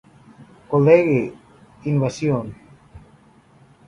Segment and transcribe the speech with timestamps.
[0.69, 1.31] College
[1.85, 2.55] Invasion".